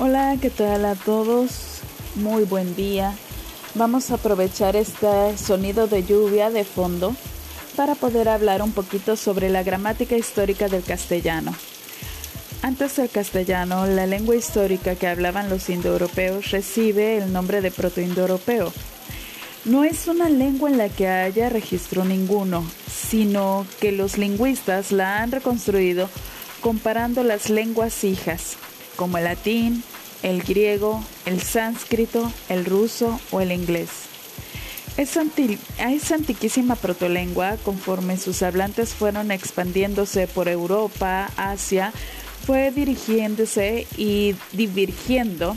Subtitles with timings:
[0.00, 1.80] Hola, ¿qué tal a todos?
[2.14, 3.16] Muy buen día.
[3.74, 7.16] Vamos a aprovechar este sonido de lluvia de fondo
[7.74, 11.52] para poder hablar un poquito sobre la gramática histórica del castellano.
[12.62, 18.72] Antes del castellano, la lengua histórica que hablaban los indoeuropeos recibe el nombre de protoindoeuropeo.
[19.64, 25.22] No es una lengua en la que haya registro ninguno, sino que los lingüistas la
[25.22, 26.08] han reconstruido
[26.60, 28.56] comparando las lenguas hijas,
[28.98, 29.84] como el latín,
[30.24, 33.88] el griego, el sánscrito, el ruso o el inglés.
[34.96, 35.20] Esa,
[36.14, 41.92] antiquísima protolengua, conforme sus hablantes fueron expandiéndose por Europa, Asia,
[42.44, 45.56] fue dirigiéndose y divergiendo,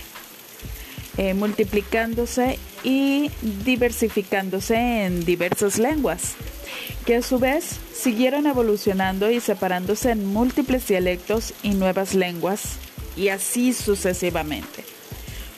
[1.18, 3.32] eh, multiplicándose y
[3.66, 6.36] diversificándose en diversas lenguas,
[7.08, 12.78] que a su vez siguieron evolucionando y separándose en múltiples dialectos y nuevas lenguas
[13.16, 14.84] y así sucesivamente.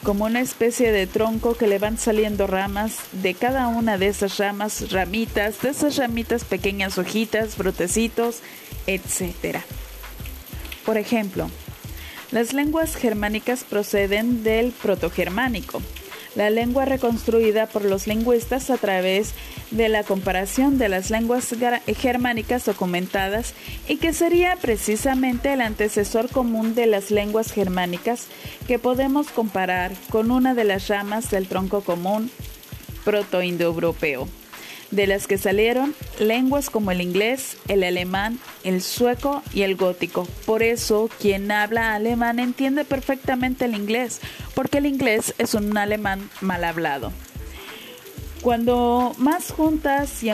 [0.03, 4.37] Como una especie de tronco que le van saliendo ramas, de cada una de esas
[4.37, 8.39] ramas, ramitas, de esas ramitas pequeñas hojitas, brotecitos,
[8.85, 9.59] etc.
[10.85, 11.49] Por ejemplo,
[12.31, 15.81] las lenguas germánicas proceden del protogermánico,
[16.35, 19.33] la lengua reconstruida por los lingüistas a través
[19.71, 21.53] de la comparación de las lenguas
[21.97, 23.53] germánicas documentadas
[23.87, 28.27] y que sería precisamente el antecesor común de las lenguas germánicas
[28.67, 32.29] que podemos comparar con una de las ramas del tronco común
[33.03, 34.27] protoindoeuropeo
[34.95, 40.27] de las que salieron lenguas como el inglés, el alemán, el sueco y el gótico.
[40.45, 44.21] Por eso quien habla alemán entiende perfectamente el inglés,
[44.53, 47.11] porque el inglés es un alemán mal hablado.
[48.41, 50.29] Cuando más juntas y,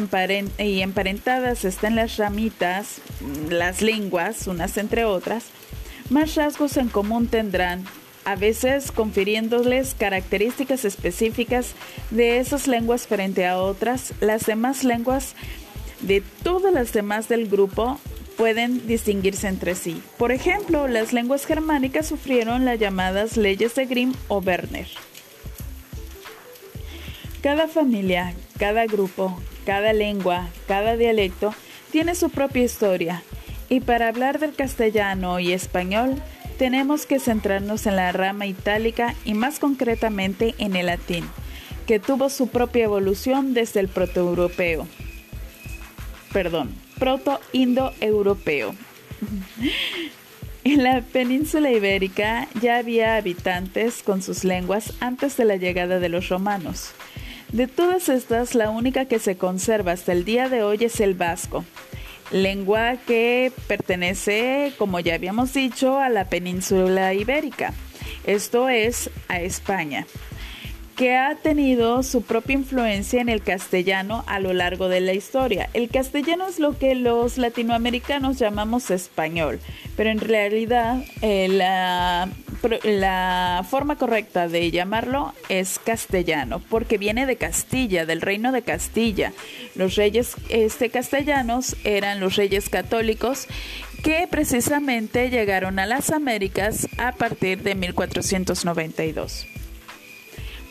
[0.82, 3.02] emparentadas estén las ramitas,
[3.50, 5.46] las lenguas, unas entre otras,
[6.10, 7.86] más rasgos en común tendrán
[8.30, 11.74] a veces confiriéndoles características específicas
[12.12, 15.34] de esas lenguas frente a otras, las demás lenguas
[16.02, 18.00] de todas las demás del grupo
[18.38, 20.04] pueden distinguirse entre sí.
[20.20, 24.88] Por ejemplo, las lenguas germánicas sufrieron las llamadas leyes de Grimm o Werner.
[27.42, 31.56] Cada familia, cada grupo, cada lengua, cada dialecto
[31.92, 33.24] tiene su propia historia,
[33.70, 36.22] y para hablar del castellano y español
[36.60, 41.24] tenemos que centrarnos en la rama itálica y más concretamente en el latín,
[41.88, 44.86] que tuvo su propia evolución desde el protoeuropeo.
[46.34, 48.76] Perdón, proto-indoeuropeo.
[50.66, 56.10] En la península ibérica ya había habitantes con sus lenguas antes de la llegada de
[56.10, 56.92] los romanos.
[57.54, 61.14] De todas estas, la única que se conserva hasta el día de hoy es el
[61.14, 61.64] vasco,
[62.32, 67.74] lengua que pertenece, como ya habíamos dicho, a la península ibérica,
[68.26, 70.06] esto es, a España
[71.00, 75.70] que ha tenido su propia influencia en el castellano a lo largo de la historia.
[75.74, 79.62] El castellano es lo que los latinoamericanos llamamos español,
[79.96, 82.28] pero en realidad eh, la,
[83.70, 89.32] forma correcta de llamarlo es castellano, porque viene de Castilla, del reino de Castilla.
[89.76, 93.48] Los reyes este, castellanos eran los reyes católicos
[94.04, 99.48] que precisamente llegaron a las Américas a partir de 1492.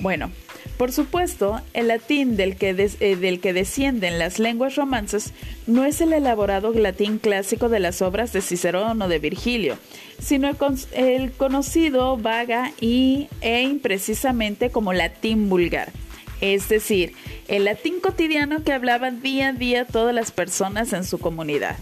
[0.01, 0.31] Bueno,
[0.77, 5.33] por supuesto, el latín del que, eh, del que descienden las lenguas romances
[5.67, 9.77] no es el elaborado latín clásico de las obras de Cicerón o de Virgilio,
[10.21, 10.51] sino
[10.93, 15.91] el, conocido vaga y, e imprecisamente como latín vulgar,
[16.41, 17.13] es decir,
[17.49, 21.77] el latín cotidiano que hablaban día a día todas las personas en su comunidad.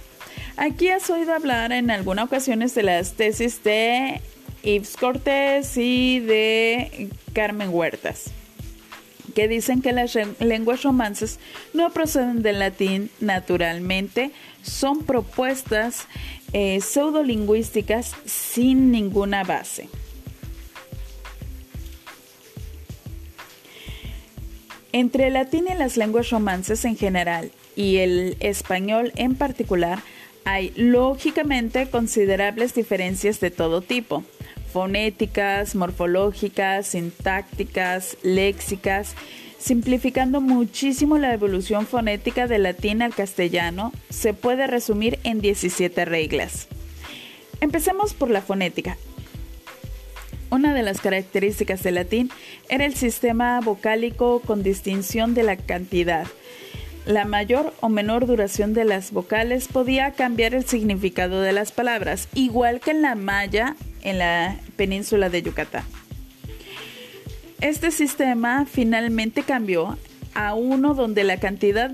[0.56, 4.22] Aquí has oído hablar en algunas ocasiones de las tesis de
[4.66, 8.32] Yves Cortés y de Carmen Huertas,
[9.36, 11.38] que dicen que las lenguas romances
[11.72, 14.32] no proceden del latín naturalmente,
[14.62, 16.08] son propuestas
[16.52, 19.88] eh, pseudolingüísticas sin ninguna base.
[24.90, 30.00] Entre el latín y las lenguas romances en general y el español en particular,
[30.44, 34.24] hay lógicamente considerables diferencias de todo tipo
[34.76, 39.14] fonéticas, morfológicas, sintácticas, léxicas,
[39.58, 46.68] simplificando muchísimo la evolución fonética del latín al castellano, se puede resumir en 17 reglas.
[47.62, 48.98] Empecemos por la fonética.
[50.50, 52.30] Una de las características del latín
[52.68, 56.26] era el sistema vocálico con distinción de la cantidad.
[57.06, 62.28] La mayor o menor duración de las vocales podía cambiar el significado de las palabras,
[62.34, 65.84] igual que en la maya en la península de Yucatán.
[67.60, 69.96] Este sistema finalmente cambió
[70.34, 71.90] a uno donde la cantidad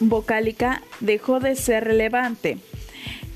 [0.00, 2.58] vocálica dejó de ser relevante.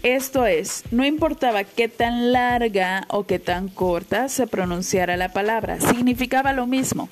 [0.02, 5.80] Esto es, no importaba qué tan larga o qué tan corta se pronunciara la palabra,
[5.80, 7.08] significaba lo mismo.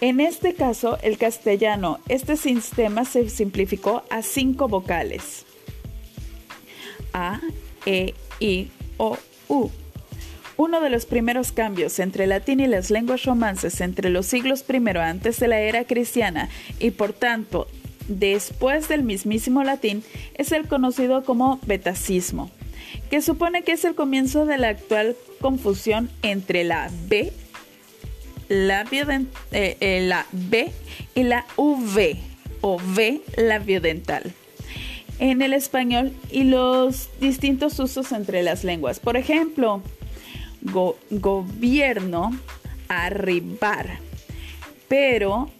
[0.00, 5.46] En este caso, el castellano, este sistema se simplificó a cinco vocales.
[7.12, 7.40] A,
[7.86, 9.16] E, I, O,
[9.48, 9.70] U.
[10.56, 14.64] Uno de los primeros cambios entre el latín y las lenguas romances entre los siglos
[14.68, 17.66] I antes de la era cristiana y por tanto
[18.08, 20.02] después del mismísimo latín
[20.34, 22.50] es el conocido como betacismo,
[23.10, 27.32] que supone que es el comienzo de la actual confusión entre la B,
[28.48, 30.72] la, eh, eh, B
[31.14, 32.16] y la V
[32.60, 34.34] o V labiodental
[35.18, 38.98] en el español y los distintos usos entre las lenguas.
[38.98, 39.82] Por ejemplo,
[40.62, 42.30] gobierno,
[42.88, 43.98] arribar.
[44.88, 45.50] Pero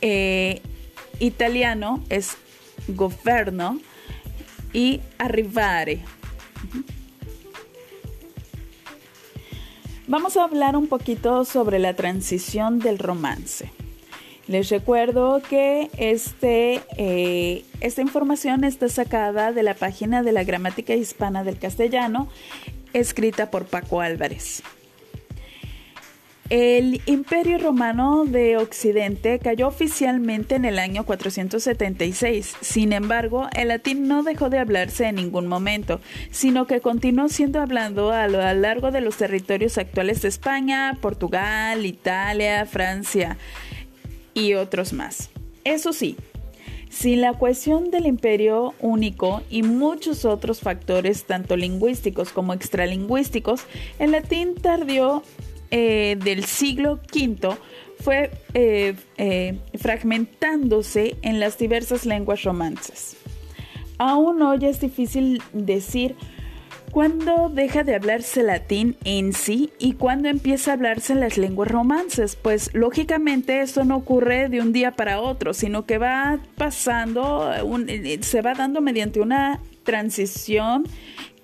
[0.00, 0.60] eh,
[1.18, 2.36] italiano es
[2.88, 3.80] governo
[4.72, 6.00] y arrivare.
[10.06, 13.70] Vamos a hablar un poquito sobre la transición del romance.
[14.46, 20.94] Les recuerdo que este, eh, esta información está sacada de la página de la gramática
[20.94, 22.28] hispana del castellano
[22.94, 24.62] escrita por Paco Álvarez.
[26.50, 32.56] El Imperio Romano de Occidente cayó oficialmente en el año 476.
[32.60, 37.60] Sin embargo, el latín no dejó de hablarse en ningún momento, sino que continuó siendo
[37.60, 43.38] hablado a lo largo de los territorios actuales de España, Portugal, Italia, Francia
[44.34, 45.30] y otros más.
[45.64, 46.18] Eso sí,
[46.94, 53.62] sin la cohesión del imperio único y muchos otros factores, tanto lingüísticos como extralingüísticos,
[53.98, 55.22] el latín tardío
[55.72, 57.56] eh, del siglo V
[57.98, 63.16] fue eh, eh, fragmentándose en las diversas lenguas romances.
[63.98, 66.14] Aún hoy es difícil decir
[66.94, 72.36] ¿Cuándo deja de hablarse latín en sí y cuándo empieza a hablarse las lenguas romances?
[72.36, 77.50] Pues lógicamente esto no ocurre de un día para otro, sino que va pasando,
[78.20, 80.84] se va dando mediante una transición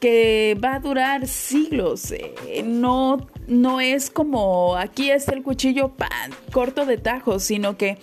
[0.01, 2.11] que va a durar siglos.
[2.11, 7.99] Eh, no, no es como aquí es el cuchillo pan, corto de tajo, sino que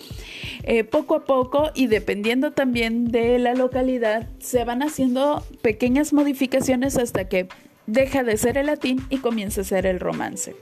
[0.62, 6.96] eh, poco a poco y dependiendo también de la localidad se van haciendo pequeñas modificaciones
[6.96, 7.48] hasta que
[7.86, 10.54] deja de ser el latín y comienza a ser el romance.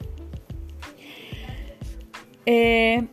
[2.47, 3.05] Eh,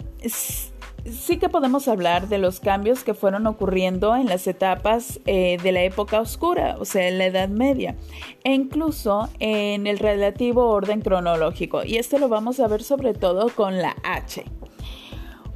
[1.10, 5.72] sí que podemos hablar de los cambios que fueron ocurriendo en las etapas eh, de
[5.72, 7.96] la época oscura, o sea, en la Edad Media,
[8.44, 11.84] e incluso en el relativo orden cronológico.
[11.84, 14.46] Y esto lo vamos a ver sobre todo con la H.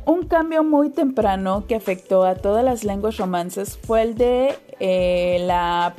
[0.05, 5.43] Un cambio muy temprano que afectó a todas las lenguas romances fue el de eh,
[5.45, 5.95] la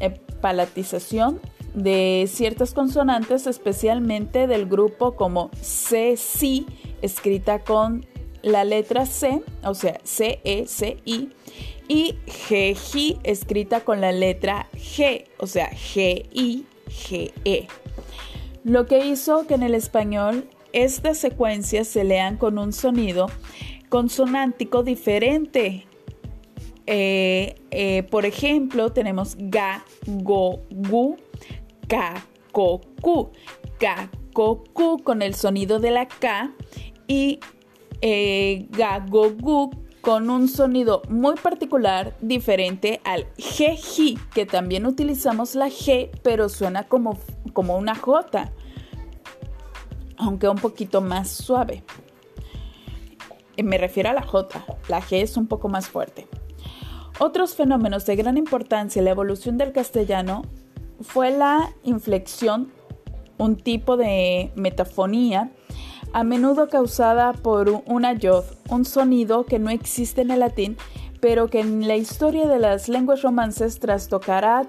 [0.00, 1.40] eh, palatización
[1.72, 6.16] de ciertas consonantes, especialmente del grupo como C,
[7.02, 8.04] escrita con
[8.46, 11.30] la letra C, o sea, C-E-C-I,
[11.88, 17.66] y G-G escrita con la letra G, o sea, G-I-G-E.
[18.62, 23.26] Lo que hizo que en el español estas secuencias se lean con un sonido
[23.88, 25.86] consonántico diferente.
[26.86, 31.16] Eh, eh, por ejemplo, tenemos ga, go, gu,
[31.88, 33.30] ka, ko, ku.
[33.80, 36.52] Ka, ko, ku con el sonido de la K
[37.08, 37.40] y
[38.08, 46.10] eh, gagogu con un sonido muy particular diferente al G, que también utilizamos la G,
[46.22, 47.18] pero suena como,
[47.52, 48.52] como una J,
[50.18, 51.82] aunque un poquito más suave.
[53.56, 56.28] Eh, me refiero a la J, la G es un poco más fuerte.
[57.18, 60.42] Otros fenómenos de gran importancia en la evolución del castellano
[61.00, 62.70] fue la inflexión,
[63.36, 65.50] un tipo de metafonía
[66.12, 70.76] a menudo causada por una yod, un sonido que no existe en el latín,
[71.20, 74.66] pero que en la historia de las lenguas romances trastocará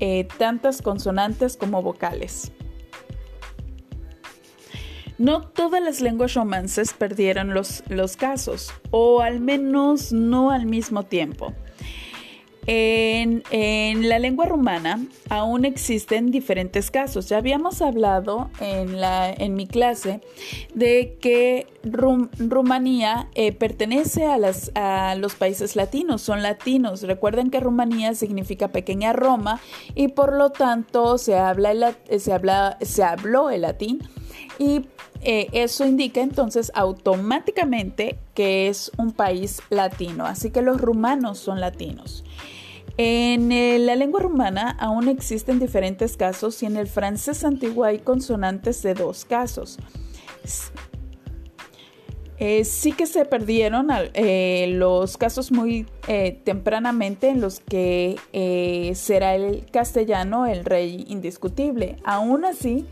[0.00, 2.52] eh, tantas consonantes como vocales.
[5.18, 11.04] No todas las lenguas romances perdieron los, los casos, o al menos no al mismo
[11.04, 11.54] tiempo.
[12.66, 13.42] En,
[14.08, 17.28] la lengua rumana aún existen diferentes casos.
[17.28, 20.20] Ya habíamos hablado en, la, en mi clase
[20.74, 27.02] de que Rumanía eh, pertenece a, las, a los países latinos, son latinos.
[27.02, 29.60] Recuerden que Rumanía significa pequeña Roma
[29.94, 34.00] y por lo tanto se, habla se, habla, se habló el latín
[34.58, 34.86] y
[35.24, 40.26] eh, eso indica entonces automáticamente que es un país latino.
[40.26, 42.24] Así que los rumanos son latinos.
[42.96, 48.00] En eh, la lengua rumana aún existen diferentes casos y en el francés antiguo hay
[48.00, 49.78] consonantes de dos casos.
[52.38, 53.86] Eh, sí que se perdieron
[54.78, 55.86] los casos muy
[56.44, 58.16] tempranamente en los que
[58.96, 61.96] será el castellano el rey indiscutible.
[62.04, 62.84] Aún así,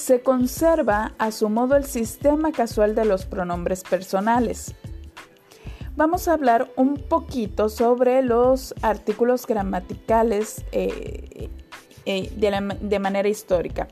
[0.00, 4.74] se conserva a su modo el sistema casual de los pronombres personales
[6.00, 11.50] vamos a hablar un poquito sobre los artículos gramaticales eh,
[12.06, 12.32] eh,
[12.80, 13.86] de, manera histórica.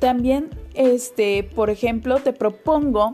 [0.00, 3.12] También, este, por ejemplo, te propongo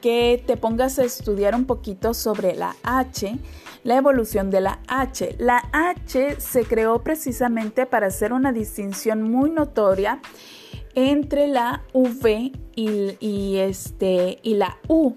[0.00, 3.38] que te pongas a estudiar un poquito sobre la H,
[3.82, 5.36] la evolución de la H.
[5.38, 10.20] La H se creó precisamente para hacer una distinción muy notoria
[10.94, 15.14] entre la V y, este, y la U.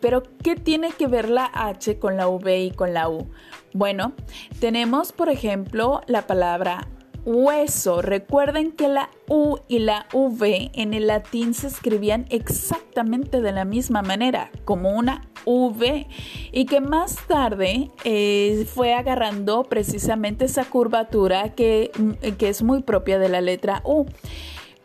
[0.00, 3.28] Pero, ¿qué tiene que ver la H con la V y con la U?
[3.72, 4.12] Bueno,
[4.60, 6.88] tenemos, por ejemplo, la palabra
[7.28, 8.00] hueso.
[8.00, 13.66] Recuerden que la U y la V en el latín se escribían exactamente de la
[13.66, 16.06] misma manera, como una V,
[16.52, 21.90] y que más tarde eh, fue agarrando precisamente esa curvatura que,
[22.38, 24.06] que es muy propia de la letra U.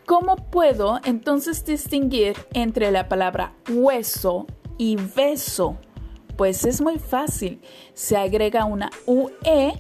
[0.05, 4.47] ¿Cómo puedo entonces distinguir entre la palabra hueso
[4.77, 5.77] y beso?
[6.35, 7.61] Pues es muy fácil.
[7.93, 9.73] Se agrega una UE.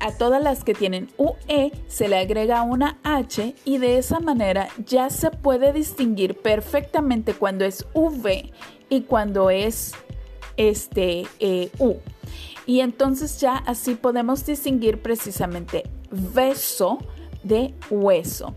[0.00, 4.68] A todas las que tienen UE se le agrega una H y de esa manera
[4.86, 8.50] ya se puede distinguir perfectamente cuando es V
[8.88, 9.92] y cuando es
[10.56, 11.96] este eh, U.
[12.66, 16.98] Y entonces ya así podemos distinguir precisamente beso
[17.42, 18.54] de hueso.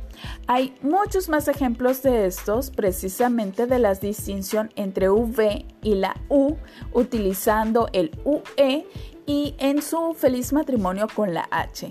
[0.48, 6.56] Hay muchos más ejemplos de estos, precisamente de la distinción entre V y la U,
[6.94, 8.86] utilizando el UE
[9.26, 11.90] y en su feliz matrimonio con la H.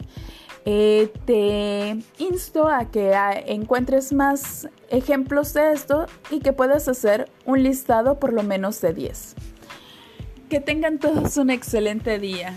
[0.66, 3.12] Eh, te insto a que
[3.46, 8.94] encuentres más ejemplos de esto y que puedas hacer un listado por lo menos de
[8.94, 9.34] 10.
[10.48, 12.54] Que tengan todos un excelente día.